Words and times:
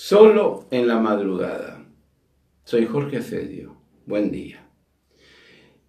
Solo 0.00 0.68
en 0.70 0.86
la 0.86 1.00
madrugada. 1.00 1.84
Soy 2.62 2.86
Jorge 2.86 3.20
Fedio. 3.20 3.74
Buen 4.06 4.30
día. 4.30 4.64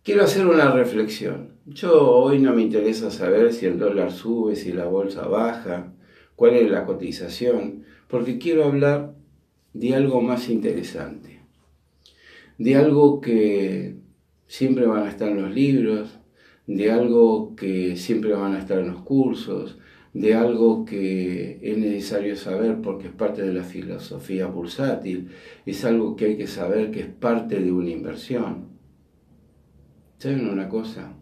Quiero 0.01 0.23
hacer 0.23 0.47
una 0.47 0.71
reflexión. 0.71 1.51
Yo 1.67 2.09
hoy 2.09 2.39
no 2.39 2.55
me 2.55 2.63
interesa 2.63 3.11
saber 3.11 3.53
si 3.53 3.67
el 3.67 3.77
dólar 3.77 4.11
sube, 4.11 4.55
si 4.55 4.73
la 4.73 4.85
bolsa 4.85 5.27
baja, 5.27 5.93
cuál 6.35 6.55
es 6.55 6.71
la 6.71 6.87
cotización, 6.87 7.83
porque 8.07 8.39
quiero 8.39 8.63
hablar 8.63 9.13
de 9.73 9.93
algo 9.93 10.21
más 10.21 10.49
interesante. 10.49 11.41
De 12.57 12.77
algo 12.77 13.21
que 13.21 13.97
siempre 14.47 14.87
van 14.87 15.03
a 15.03 15.09
estar 15.09 15.29
en 15.29 15.43
los 15.43 15.53
libros, 15.53 16.17
de 16.65 16.91
algo 16.91 17.55
que 17.55 17.95
siempre 17.95 18.33
van 18.33 18.55
a 18.55 18.59
estar 18.59 18.79
en 18.79 18.87
los 18.87 19.03
cursos, 19.03 19.77
de 20.13 20.33
algo 20.33 20.85
que 20.85 21.59
es 21.61 21.77
necesario 21.77 22.35
saber 22.35 22.81
porque 22.81 23.07
es 23.07 23.13
parte 23.13 23.43
de 23.43 23.53
la 23.53 23.63
filosofía 23.63 24.47
bursátil, 24.47 25.29
es 25.65 25.85
algo 25.85 26.15
que 26.15 26.25
hay 26.25 26.37
que 26.37 26.47
saber 26.47 26.91
que 26.91 27.01
es 27.01 27.07
parte 27.07 27.59
de 27.59 27.71
una 27.71 27.91
inversión. 27.91 28.69
¿Saben 30.17 30.49
una 30.49 30.67
cosa? 30.67 31.13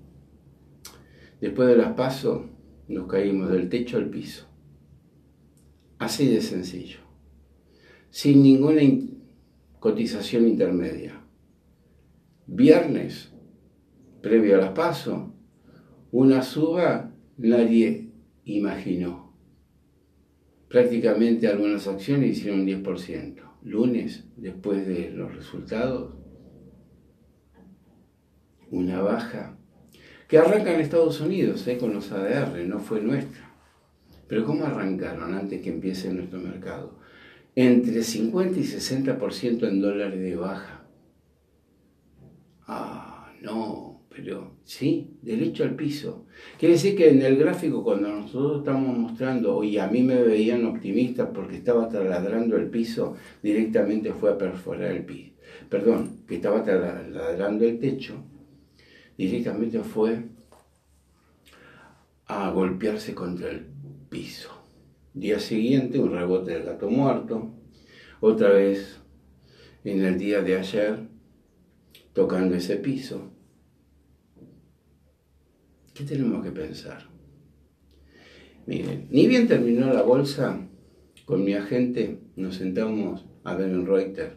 Después 1.41 1.67
de 1.67 1.77
las 1.77 1.93
pasos 1.93 2.45
nos 2.87 3.07
caímos 3.07 3.51
del 3.51 3.69
techo 3.69 3.97
al 3.97 4.09
piso. 4.09 4.47
Así 5.99 6.27
de 6.27 6.41
sencillo. 6.41 6.99
Sin 8.09 8.41
ninguna 8.41 8.81
cotización 9.79 10.47
intermedia. 10.47 11.21
Viernes, 12.47 13.33
previo 14.21 14.55
a 14.55 14.59
las 14.59 14.71
pasos, 14.71 15.29
una 16.11 16.41
suba, 16.41 17.11
nadie 17.37 18.06
imaginó. 18.47 19.33
Prácticamente 20.69 21.47
algunas 21.47 21.87
acciones 21.87 22.37
hicieron 22.37 22.65
10%. 22.65 23.41
Lunes, 23.63 24.25
después 24.37 24.87
de 24.87 25.11
los 25.11 25.35
resultados, 25.35 26.13
una 28.71 29.01
baja 29.01 29.57
que 30.27 30.37
arranca 30.37 30.73
en 30.73 30.81
Estados 30.81 31.21
Unidos 31.21 31.65
eh, 31.67 31.77
con 31.77 31.93
los 31.93 32.11
ADR, 32.11 32.65
no 32.65 32.79
fue 32.79 33.01
nuestra. 33.01 33.53
Pero 34.27 34.45
¿cómo 34.45 34.65
arrancaron 34.65 35.33
antes 35.33 35.61
que 35.61 35.69
empiece 35.69 36.11
nuestro 36.11 36.39
mercado? 36.39 36.99
Entre 37.55 38.03
50 38.03 38.59
y 38.59 38.63
60% 38.63 39.67
en 39.67 39.81
dólares 39.81 40.19
de 40.19 40.35
baja. 40.35 40.85
Ah, 42.67 43.31
no, 43.41 43.96
pero 44.17 44.55
sí, 44.63 45.11
derecho 45.21 45.63
al 45.63 45.75
piso. 45.75 46.25
Quiere 46.57 46.73
decir 46.73 46.95
que 46.95 47.09
en 47.09 47.21
el 47.21 47.37
gráfico 47.37 47.83
cuando 47.83 48.09
nosotros 48.09 48.59
estamos 48.59 48.97
mostrando, 48.97 49.63
y 49.63 49.77
a 49.77 49.87
mí 49.87 50.01
me 50.01 50.23
veían 50.23 50.65
optimista 50.65 51.31
porque 51.31 51.57
estaba 51.57 51.87
taladrando 51.87 52.57
el 52.57 52.67
piso, 52.67 53.15
directamente 53.43 54.11
fue 54.13 54.31
a 54.31 54.37
perforar 54.37 54.91
el 54.91 55.05
piso. 55.05 55.33
Perdón, 55.69 56.23
que 56.27 56.37
estaba 56.37 56.63
taladrando 56.63 57.63
el 57.63 57.79
techo, 57.79 58.15
directamente 59.15 59.81
fue 59.81 60.23
a 62.25 62.49
golpearse 62.49 63.13
contra 63.13 63.51
el 63.51 63.67
piso. 64.09 64.49
Día 65.13 65.39
siguiente, 65.39 65.99
un 65.99 66.11
rebote 66.11 66.53
del 66.53 66.63
gato 66.63 66.89
muerto, 66.89 67.51
otra 68.19 68.49
vez 68.49 68.99
en 69.83 70.03
el 70.03 70.17
día 70.17 70.41
de 70.41 70.57
ayer, 70.57 71.07
tocando 72.13 72.55
ese 72.55 72.77
piso 72.77 73.36
¿Qué 75.97 76.03
tenemos 76.03 76.43
que 76.43 76.51
pensar? 76.51 77.09
Miren, 78.67 79.07
ni 79.09 79.25
bien 79.25 79.47
terminó 79.47 79.91
la 79.91 80.03
bolsa, 80.03 80.69
con 81.25 81.43
mi 81.43 81.53
agente 81.53 82.19
nos 82.35 82.57
sentamos 82.57 83.25
a 83.43 83.55
ver 83.55 83.69
en 83.69 83.87
Reuters 83.87 84.35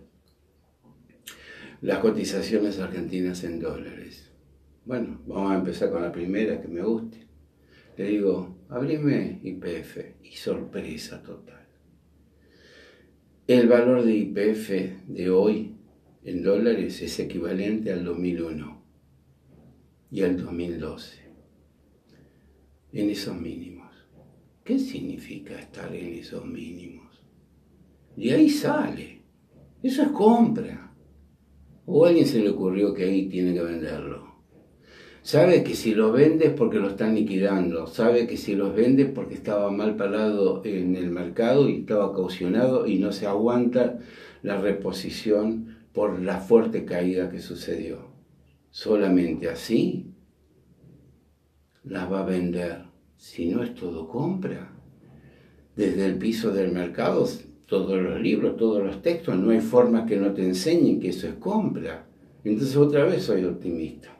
las 1.82 1.98
cotizaciones 1.98 2.78
argentinas 2.78 3.44
en 3.44 3.60
dólares. 3.60 4.32
Bueno, 4.86 5.20
vamos 5.26 5.52
a 5.52 5.56
empezar 5.56 5.90
con 5.90 6.00
la 6.00 6.10
primera 6.10 6.62
que 6.62 6.68
me 6.68 6.80
guste. 6.80 7.26
Le 7.98 8.04
digo, 8.06 8.56
abrime 8.70 9.40
IPF 9.42 9.98
y 10.22 10.32
sorpresa 10.36 11.22
total. 11.22 11.66
El 13.46 13.68
valor 13.68 14.02
de 14.02 14.14
IPF 14.14 14.70
de 15.08 15.28
hoy 15.28 15.76
en 16.24 16.42
dólares 16.42 17.02
es 17.02 17.18
equivalente 17.18 17.92
al 17.92 18.02
2001 18.02 18.82
y 20.10 20.22
al 20.22 20.42
2012 20.42 21.19
en 22.92 23.10
esos 23.10 23.36
mínimos. 23.36 23.88
¿Qué 24.64 24.78
significa 24.78 25.58
estar 25.58 25.94
en 25.94 26.14
esos 26.14 26.44
mínimos? 26.44 27.24
Y 28.16 28.30
ahí 28.30 28.48
sale. 28.48 29.22
Eso 29.82 30.02
es 30.02 30.08
compra. 30.08 30.92
O 31.86 32.04
a 32.04 32.08
alguien 32.08 32.26
se 32.26 32.40
le 32.40 32.50
ocurrió 32.50 32.92
que 32.92 33.04
ahí 33.04 33.28
tiene 33.28 33.54
que 33.54 33.62
venderlo. 33.62 34.30
Sabe 35.22 35.62
que 35.62 35.74
si 35.74 35.94
lo 35.94 36.12
vende 36.12 36.46
es 36.46 36.52
porque 36.52 36.78
lo 36.78 36.88
están 36.88 37.14
liquidando. 37.14 37.86
Sabe 37.86 38.26
que 38.26 38.36
si 38.36 38.54
los 38.54 38.74
vende 38.74 39.04
es 39.04 39.10
porque 39.10 39.34
estaba 39.34 39.70
mal 39.70 39.96
parado 39.96 40.62
en 40.64 40.96
el 40.96 41.10
mercado 41.10 41.68
y 41.68 41.80
estaba 41.80 42.12
caucionado 42.12 42.86
y 42.86 42.98
no 42.98 43.12
se 43.12 43.26
aguanta 43.26 43.98
la 44.42 44.60
reposición 44.60 45.78
por 45.92 46.20
la 46.20 46.40
fuerte 46.40 46.84
caída 46.84 47.28
que 47.28 47.40
sucedió. 47.40 48.10
Solamente 48.70 49.48
así 49.48 50.14
las 51.84 52.10
va 52.10 52.20
a 52.20 52.24
vender. 52.24 52.84
Si 53.16 53.48
no 53.48 53.62
es 53.62 53.74
todo 53.74 54.08
compra. 54.08 54.72
Desde 55.76 56.06
el 56.06 56.18
piso 56.18 56.52
del 56.52 56.72
mercado, 56.72 57.28
todos 57.66 58.00
los 58.00 58.20
libros, 58.20 58.56
todos 58.56 58.82
los 58.82 59.02
textos, 59.02 59.38
no 59.38 59.50
hay 59.50 59.60
forma 59.60 60.06
que 60.06 60.16
no 60.16 60.32
te 60.32 60.42
enseñen 60.42 61.00
que 61.00 61.10
eso 61.10 61.28
es 61.28 61.34
compra. 61.34 62.06
Entonces 62.44 62.76
otra 62.76 63.04
vez 63.04 63.22
soy 63.22 63.44
optimista. 63.44 64.16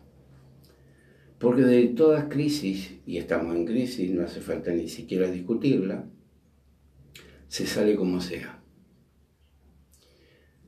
Porque 1.38 1.62
de 1.62 1.88
todas 1.88 2.26
crisis, 2.26 2.98
y 3.06 3.16
estamos 3.16 3.56
en 3.56 3.64
crisis, 3.64 4.10
no 4.10 4.22
hace 4.22 4.40
falta 4.40 4.72
ni 4.72 4.88
siquiera 4.88 5.30
discutirla, 5.30 6.06
se 7.48 7.66
sale 7.66 7.96
como 7.96 8.20
sea. 8.20 8.62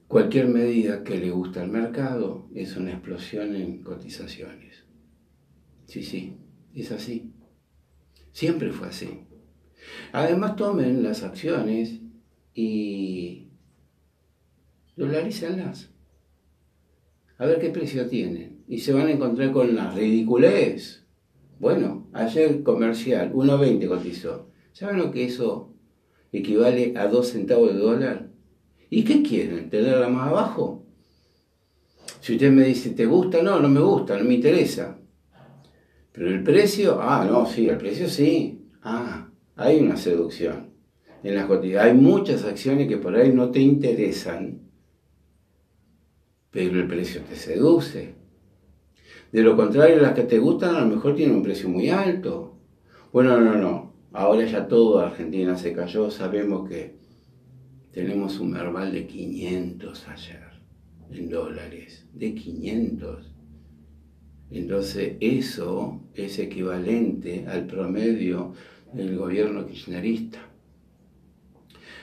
Cualquier 0.09 0.49
medida 0.49 1.05
que 1.05 1.19
le 1.19 1.31
gusta 1.31 1.63
al 1.63 1.71
mercado 1.71 2.49
es 2.55 2.77
una 2.77 2.91
explosión 2.91 3.55
en 3.55 3.83
cotizaciones. 3.83 4.85
Sí, 5.87 6.03
sí. 6.03 6.37
Es 6.75 6.91
así. 6.91 7.33
Siempre 8.33 8.73
fue 8.73 8.89
así. 8.89 9.27
Además 10.13 10.57
tomen 10.57 11.03
las 11.03 11.23
acciones 11.23 12.01
y 12.55 13.49
dolarícenlas. 14.97 15.91
A 17.39 17.47
ver 17.47 17.59
qué 17.61 17.71
precio 17.71 18.09
tienen. 18.09 18.63
Y 18.69 18.79
se 18.79 18.93
van 18.93 19.09
a 19.09 19.11
encontrar 19.11 19.53
con 19.53 19.75
la 19.75 19.91
ridiculez. 19.91 21.05
Bueno, 21.59 22.09
ayer 22.13 22.63
comercial, 22.63 23.33
1.20 23.33 23.89
cotizó. 23.89 24.49
¿Saben 24.73 24.99
lo 24.99 25.11
que 25.11 25.25
eso 25.25 25.75
equivale 26.33 26.95
a 26.97 27.07
2 27.07 27.29
centavos 27.29 27.73
de 27.73 27.79
dólar? 27.79 28.31
¿Y 28.89 29.05
qué 29.05 29.23
quieren? 29.23 29.69
¿Tenerla 29.69 30.09
más 30.09 30.29
abajo? 30.29 30.87
Si 32.21 32.35
usted 32.35 32.51
me 32.51 32.65
dice, 32.65 32.91
¿te 32.91 33.07
gusta? 33.07 33.43
No, 33.43 33.61
no 33.61 33.69
me 33.69 33.81
gusta, 33.81 34.17
no 34.17 34.25
me 34.25 34.35
interesa. 34.35 34.99
Pero 36.13 36.29
el 36.29 36.43
precio, 36.43 36.99
ah, 37.01 37.27
no, 37.29 37.47
sí, 37.47 37.69
el 37.69 37.79
precio 37.79 38.09
sí. 38.09 38.69
Ah, 38.83 39.29
hay 39.57 39.81
una 39.81 39.97
seducción 39.97 40.73
en 41.23 41.35
las 41.37 41.49
Hay 41.51 41.95
muchas 41.95 42.45
acciones 42.45 42.89
que 42.89 42.97
por 42.97 43.15
ahí 43.15 43.33
no 43.33 43.51
te 43.51 43.61
interesan, 43.61 44.61
pero 46.51 46.81
el 46.81 46.89
precio 46.89 47.23
te 47.23 47.37
seduce. 47.37 48.15
De 49.31 49.43
lo 49.43 49.57
contrario, 49.57 50.03
las 50.03 50.15
que 50.15 50.25
te 50.25 50.39
gustan 50.39 50.75
a 50.75 50.81
lo 50.81 50.87
mejor 50.87 51.15
tienen 51.15 51.37
un 51.37 51.43
precio 51.43 51.69
muy 51.69 51.89
alto. 51.89 52.59
Bueno, 53.13 53.41
no, 53.41 53.55
no. 53.55 53.95
Ahora 54.13 54.45
ya 54.45 54.67
todo 54.69 54.99
Argentina 54.99 55.57
se 55.57 55.73
cayó. 55.73 56.11
Sabemos 56.11 56.69
que 56.69 56.97
tenemos 57.93 58.39
un 58.41 58.53
verbal 58.53 58.93
de 58.93 59.07
500 59.07 60.09
ayer 60.09 60.43
en 61.11 61.31
dólares. 61.31 62.07
De 62.13 62.35
500. 62.35 63.33
Entonces 64.53 65.15
eso 65.21 66.01
es 66.15 66.39
equivalente 66.39 67.47
al 67.47 67.67
promedio 67.67 68.53
del 68.93 69.17
gobierno 69.17 69.67
kirchnerista. 69.67 70.53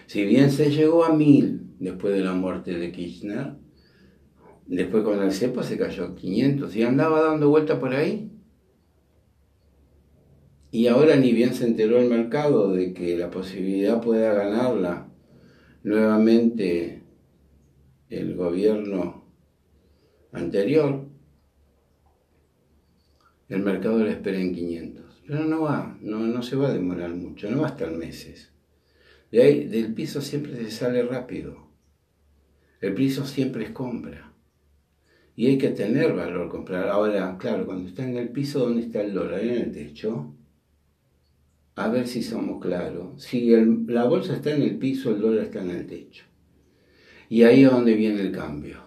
Si 0.07 0.25
bien 0.25 0.50
se 0.50 0.72
llegó 0.72 1.06
a 1.06 1.13
mil 1.13 1.75
después 1.78 2.16
de 2.16 2.22
la 2.22 2.34
muerte 2.34 2.74
de 2.74 2.92
Kirchner, 2.92 3.54
después 4.66 5.04
con 5.04 5.22
el 5.22 5.31
CEPA 5.31 5.62
se 5.62 5.78
cayó 5.78 6.06
a 6.06 6.16
500 6.16 6.75
y 6.75 6.81
andaba 6.81 7.22
dando 7.22 7.50
vuelta 7.50 7.80
por 7.80 7.94
ahí. 7.94 8.31
Y 10.72 10.88
ahora 10.88 11.16
ni 11.16 11.31
bien 11.31 11.54
se 11.54 11.68
enteró 11.68 12.00
el 12.00 12.10
mercado 12.10 12.74
de 12.74 12.94
que 12.94 13.18
la 13.18 13.30
posibilidad 13.30 14.01
pueda 14.01 14.34
ganarla 14.34 15.10
nuevamente 15.84 17.04
el 18.10 18.36
gobierno 18.36 19.25
anterior, 20.31 21.08
el 23.50 23.62
mercado 23.62 24.00
la 24.00 24.12
espera 24.12 24.40
en 24.40 24.54
500. 24.54 25.24
Pero 25.28 25.46
no 25.46 25.62
va, 25.62 25.98
no, 26.01 26.19
no 26.19 26.42
se 26.42 26.56
va 26.56 26.69
a 26.69 26.74
demorar 26.74 27.13
mucho, 27.13 27.50
no 27.50 27.62
va 27.62 27.68
a 27.68 27.72
estar 27.72 27.92
meses. 27.92 28.51
De 29.31 29.44
ahí, 29.44 29.66
del 29.66 29.94
piso 29.94 30.22
siempre 30.22 30.56
se 30.56 30.72
sale 30.72 31.04
rápido. 31.04 31.68
El 32.81 32.94
piso 32.94 33.25
siempre 33.25 33.66
es 33.66 33.72
compra. 33.72 34.34
Y 35.36 35.48
hay 35.48 35.57
que 35.57 35.69
tener 35.69 36.13
valor 36.13 36.50
comprar. 36.50 36.90
Ahora, 36.90 37.38
claro, 37.38 37.66
cuando 37.66 37.90
está 37.90 38.04
en 38.04 38.18
el 38.18 38.30
piso, 38.30 38.60
¿dónde 38.60 38.81
está 38.81 39.01
el 39.01 39.13
dólar? 39.13 39.40
En 39.42 39.50
el 39.50 39.72
techo. 39.72 40.36
A 41.75 41.88
ver 41.90 42.07
si 42.07 42.22
somos 42.24 42.62
claros. 42.62 43.24
Si 43.24 43.51
la 43.88 44.04
bolsa 44.04 44.36
está 44.36 44.54
en 44.54 44.63
el 44.63 44.78
piso, 44.78 45.12
el 45.12 45.22
dólar 45.22 45.46
está 45.46 45.62
en 45.62 45.72
el 45.72 45.88
techo. 45.88 46.25
Y 47.30 47.44
ahí 47.44 47.63
es 47.63 47.72
donde 47.72 47.94
viene 47.94 48.22
el 48.22 48.31
cambio. 48.31 48.84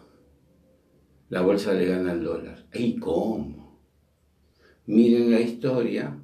La 1.31 1.41
bolsa 1.41 1.73
le 1.73 1.87
gana 1.87 2.11
al 2.11 2.23
dólar. 2.23 2.67
¿Y 2.75 2.97
cómo? 2.97 3.52
Miren 4.87 5.31
la 5.31 5.41
historia. 5.41 6.19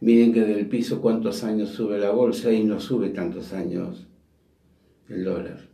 Miren 0.00 0.32
que 0.32 0.40
del 0.40 0.68
piso 0.68 1.00
cuántos 1.00 1.44
años 1.44 1.70
sube 1.70 1.98
la 1.98 2.10
bolsa 2.10 2.52
y 2.52 2.64
no 2.64 2.80
sube 2.80 3.10
tantos 3.10 3.52
años 3.52 4.06
el 5.08 5.24
dólar. 5.24 5.68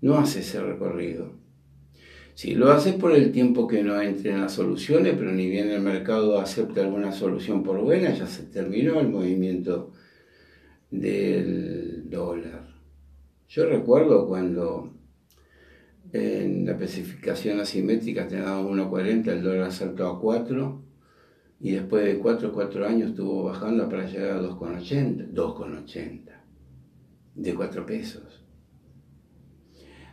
No 0.00 0.16
hace 0.18 0.40
ese 0.40 0.60
recorrido. 0.62 1.32
Si 2.34 2.54
lo 2.54 2.70
hace 2.70 2.94
por 2.94 3.12
el 3.12 3.30
tiempo 3.30 3.68
que 3.68 3.82
no 3.82 4.00
entre 4.00 4.32
en 4.32 4.40
las 4.40 4.52
soluciones, 4.52 5.14
pero 5.18 5.32
ni 5.32 5.48
bien 5.48 5.70
el 5.70 5.82
mercado 5.82 6.40
acepta 6.40 6.80
alguna 6.80 7.12
solución 7.12 7.62
por 7.62 7.80
buena, 7.80 8.14
ya 8.14 8.26
se 8.26 8.44
terminó 8.44 9.00
el 9.00 9.08
movimiento 9.08 9.92
del 10.90 12.08
dólar. 12.08 12.68
Yo 13.48 13.66
recuerdo 13.66 14.26
cuando 14.26 14.94
en 16.12 16.66
la 16.66 16.72
especificación 16.72 17.60
asimétrica 17.60 18.28
tenía 18.28 18.60
1.40, 18.60 19.28
el 19.28 19.42
dólar 19.42 19.72
saltó 19.72 20.08
a 20.08 20.20
4 20.20 20.82
y 21.60 21.70
después 21.72 22.04
de 22.04 22.18
4 22.18 22.52
4 22.52 22.86
años 22.86 23.10
estuvo 23.10 23.44
bajando 23.44 23.88
para 23.88 24.06
llegar 24.06 24.36
a 24.36 24.42
2,80, 24.42 25.32
2,80 25.32 26.20
de 27.34 27.54
4 27.54 27.86
pesos. 27.86 28.44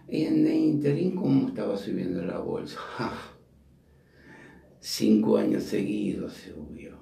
Y 0.07 0.23
en 0.23 0.47
el 0.47 0.55
interín, 0.55 1.15
¿cómo 1.15 1.49
estaba 1.49 1.77
subiendo 1.77 2.23
la 2.23 2.39
bolsa? 2.39 2.79
Cinco 4.79 5.37
años 5.37 5.63
seguidos 5.63 6.33
subió. 6.33 6.97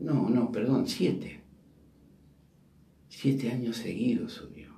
No, 0.00 0.28
no, 0.28 0.50
perdón, 0.50 0.86
siete. 0.88 1.40
Siete 3.08 3.50
años 3.50 3.76
seguidos 3.76 4.32
subió. 4.32 4.70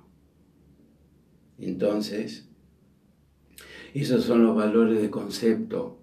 Entonces, 1.57 2.52
esos 3.93 4.23
son 4.23 4.43
los 4.43 4.55
valores 4.55 5.01
de 5.01 5.09
concepto. 5.09 5.99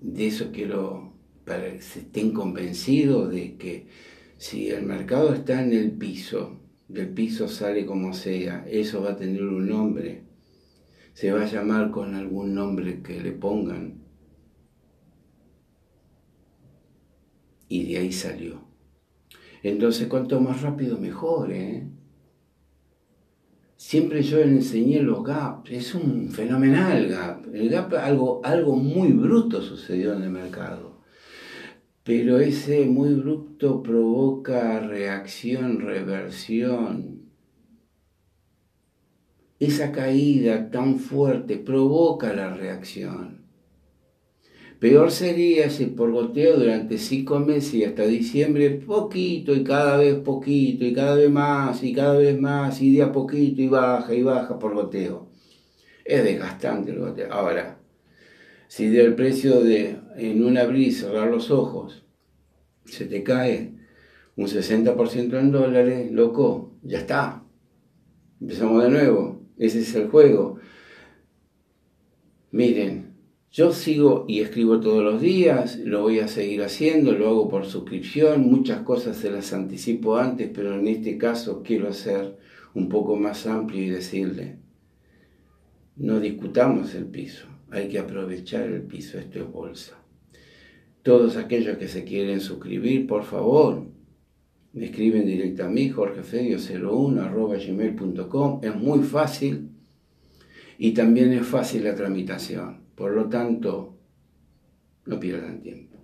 De 0.00 0.26
eso 0.26 0.50
quiero 0.52 1.14
para 1.44 1.70
que 1.70 1.76
estén 1.76 2.32
convencidos 2.32 3.30
de 3.30 3.56
que 3.56 3.86
si 4.38 4.70
el 4.70 4.84
mercado 4.84 5.34
está 5.34 5.62
en 5.62 5.72
el 5.72 5.92
piso, 5.92 6.60
del 6.88 7.10
piso 7.10 7.48
sale 7.48 7.86
como 7.86 8.12
sea, 8.12 8.66
eso 8.68 9.02
va 9.02 9.12
a 9.12 9.16
tener 9.16 9.42
un 9.42 9.68
nombre, 9.68 10.24
se 11.12 11.32
va 11.32 11.42
a 11.42 11.50
llamar 11.50 11.90
con 11.90 12.14
algún 12.14 12.54
nombre 12.54 13.02
que 13.02 13.20
le 13.20 13.32
pongan. 13.32 14.02
Y 17.68 17.92
de 17.92 17.98
ahí 17.98 18.12
salió. 18.12 18.62
Entonces, 19.62 20.08
cuanto 20.08 20.40
más 20.40 20.60
rápido, 20.60 20.98
mejor, 20.98 21.52
¿eh? 21.52 21.88
Siempre 23.90 24.22
yo 24.22 24.40
enseñé 24.40 25.00
los 25.00 25.22
gaps, 25.22 25.70
es 25.70 25.94
un 25.94 26.30
fenomenal 26.30 27.06
gap. 27.08 27.54
El 27.54 27.68
gap, 27.68 27.94
algo, 27.94 28.40
algo 28.42 28.76
muy 28.76 29.12
bruto 29.12 29.60
sucedió 29.60 30.14
en 30.14 30.22
el 30.22 30.30
mercado 30.30 30.94
pero 32.04 32.38
ese 32.38 32.84
muy 32.84 33.14
bruto 33.14 33.82
provoca 33.82 34.78
reacción, 34.78 35.80
reversión. 35.80 37.22
Esa 39.58 39.90
caída 39.90 40.70
tan 40.70 40.98
fuerte 40.98 41.56
provoca 41.56 42.34
la 42.34 42.52
reacción. 42.52 43.43
Peor 44.80 45.10
sería 45.10 45.70
si 45.70 45.86
por 45.86 46.10
goteo 46.10 46.58
durante 46.58 46.98
cinco 46.98 47.38
meses 47.38 47.74
y 47.74 47.84
hasta 47.84 48.04
diciembre 48.04 48.70
poquito 48.70 49.54
y 49.54 49.64
cada 49.64 49.96
vez 49.98 50.16
poquito 50.16 50.84
y 50.84 50.92
cada 50.92 51.16
vez 51.16 51.30
más 51.30 51.82
y 51.82 51.92
cada 51.92 52.18
vez 52.18 52.38
más 52.38 52.82
y 52.82 52.94
de 52.94 53.02
a 53.02 53.12
poquito 53.12 53.62
y 53.62 53.68
baja 53.68 54.14
y 54.14 54.22
baja 54.22 54.58
por 54.58 54.74
goteo. 54.74 55.28
Es 56.04 56.22
desgastante 56.22 56.90
el 56.90 56.98
goteo. 56.98 57.32
Ahora, 57.32 57.78
si 58.68 58.88
del 58.88 59.14
precio 59.14 59.60
de 59.60 59.96
en 60.16 60.44
un 60.44 60.58
abrir 60.58 60.92
cerrar 60.92 61.30
los 61.30 61.50
ojos 61.50 62.04
se 62.84 63.06
te 63.06 63.22
cae 63.22 63.74
un 64.36 64.46
60% 64.46 65.38
en 65.38 65.52
dólares, 65.52 66.10
loco, 66.10 66.76
ya 66.82 66.98
está. 66.98 67.44
Empezamos 68.40 68.82
de 68.82 68.90
nuevo. 68.90 69.42
Ese 69.56 69.80
es 69.80 69.94
el 69.94 70.08
juego. 70.08 70.58
Miren, 72.50 73.13
yo 73.54 73.72
sigo 73.72 74.26
y 74.26 74.40
escribo 74.40 74.80
todos 74.80 75.04
los 75.04 75.20
días, 75.20 75.78
lo 75.78 76.02
voy 76.02 76.18
a 76.18 76.26
seguir 76.26 76.64
haciendo, 76.64 77.12
lo 77.12 77.28
hago 77.28 77.48
por 77.48 77.66
suscripción, 77.66 78.50
muchas 78.50 78.82
cosas 78.82 79.16
se 79.16 79.30
las 79.30 79.52
anticipo 79.52 80.16
antes, 80.16 80.50
pero 80.52 80.76
en 80.76 80.88
este 80.88 81.16
caso 81.18 81.62
quiero 81.62 81.88
hacer 81.88 82.36
un 82.74 82.88
poco 82.88 83.14
más 83.14 83.46
amplio 83.46 83.80
y 83.80 83.90
decirle, 83.90 84.56
no 85.94 86.18
discutamos 86.18 86.96
el 86.96 87.04
piso, 87.04 87.46
hay 87.70 87.88
que 87.88 88.00
aprovechar 88.00 88.64
el 88.64 88.82
piso, 88.82 89.20
esto 89.20 89.38
es 89.38 89.48
bolsa. 89.48 90.02
Todos 91.04 91.36
aquellos 91.36 91.78
que 91.78 91.86
se 91.86 92.02
quieren 92.02 92.40
suscribir, 92.40 93.06
por 93.06 93.22
favor, 93.22 93.86
me 94.72 94.86
escriben 94.86 95.26
directo 95.26 95.64
a 95.64 95.68
mí, 95.68 95.92
jorgefedio01 95.92 98.64
Es 98.64 98.74
muy 98.74 99.04
fácil 99.04 99.68
y 100.76 100.90
también 100.90 101.32
es 101.32 101.46
fácil 101.46 101.84
la 101.84 101.94
tramitación. 101.94 102.82
Por 102.94 103.12
lo 103.12 103.28
tanto, 103.28 103.98
no 105.06 105.20
pierdan 105.20 105.60
tiempo. 105.60 105.96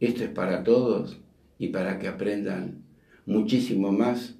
Esto 0.00 0.24
es 0.24 0.30
para 0.30 0.64
todos 0.64 1.20
y 1.58 1.68
para 1.68 1.98
que 1.98 2.08
aprendan 2.08 2.84
muchísimo 3.26 3.92
más 3.92 4.36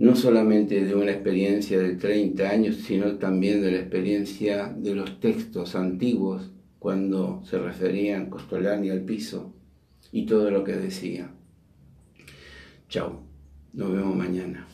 no 0.00 0.16
solamente 0.16 0.82
de 0.82 0.94
una 0.94 1.10
experiencia 1.10 1.78
de 1.78 1.94
30 1.94 2.48
años, 2.48 2.76
sino 2.76 3.16
también 3.16 3.60
de 3.60 3.70
la 3.70 3.80
experiencia 3.80 4.74
de 4.74 4.94
los 4.94 5.20
textos 5.20 5.74
antiguos 5.76 6.50
cuando 6.78 7.42
se 7.44 7.58
referían 7.58 8.30
Costolani 8.30 8.88
al 8.88 9.02
piso 9.02 9.52
y 10.10 10.24
todo 10.24 10.50
lo 10.50 10.64
que 10.64 10.72
decía. 10.72 11.30
Chao, 12.88 13.22
nos 13.74 13.92
vemos 13.92 14.16
mañana. 14.16 14.66